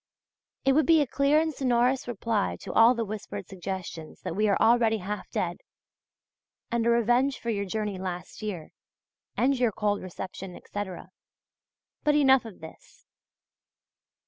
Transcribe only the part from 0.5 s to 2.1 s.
It would be a clear and sonorous